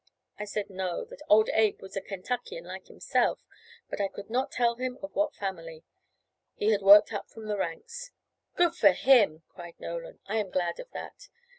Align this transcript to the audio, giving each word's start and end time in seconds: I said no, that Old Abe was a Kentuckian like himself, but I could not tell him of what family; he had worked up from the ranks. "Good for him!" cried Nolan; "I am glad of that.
I 0.39 0.45
said 0.45 0.71
no, 0.71 1.05
that 1.05 1.21
Old 1.29 1.49
Abe 1.53 1.79
was 1.79 1.95
a 1.95 2.01
Kentuckian 2.01 2.63
like 2.63 2.87
himself, 2.87 3.39
but 3.87 4.01
I 4.01 4.07
could 4.07 4.31
not 4.31 4.51
tell 4.51 4.73
him 4.77 4.97
of 5.03 5.13
what 5.13 5.35
family; 5.35 5.83
he 6.55 6.71
had 6.71 6.81
worked 6.81 7.13
up 7.13 7.29
from 7.29 7.45
the 7.45 7.55
ranks. 7.55 8.09
"Good 8.55 8.73
for 8.73 8.93
him!" 8.93 9.43
cried 9.49 9.75
Nolan; 9.79 10.19
"I 10.25 10.37
am 10.37 10.49
glad 10.49 10.79
of 10.79 10.89
that. 10.93 11.29